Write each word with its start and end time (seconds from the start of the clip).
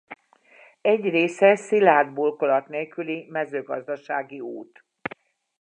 Egy 0.81 1.03
része 1.09 1.55
szilárd 1.55 2.13
burkolat 2.13 2.67
nélküli 2.67 3.25
mezőgazdasági 3.29 4.39
út. 4.39 4.85